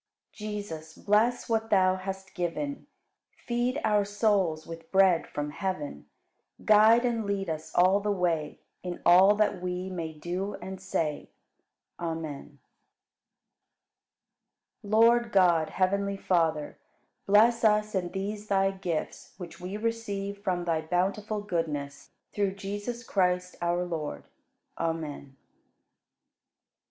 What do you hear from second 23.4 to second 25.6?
our Lord. Amen. 46.